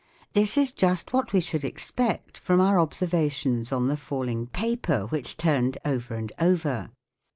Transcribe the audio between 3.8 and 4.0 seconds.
the